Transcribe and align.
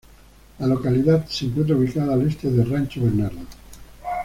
La 0.57 0.65
localidad 0.65 1.27
se 1.27 1.45
encuentra 1.45 1.75
ubicada 1.75 2.15
al 2.15 2.27
este 2.27 2.49
de 2.49 2.65
Rancho 2.65 3.03
Bernardo. 3.03 3.37